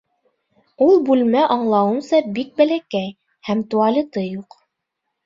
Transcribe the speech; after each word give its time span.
Ул 0.85 0.95
бүлмә, 1.09 1.43
аңлауымса, 1.55 2.21
бик 2.37 2.49
бәләкәй, 2.63 3.13
һәм 3.51 3.63
туалеты 3.75 4.25
юҡ. 4.25 4.57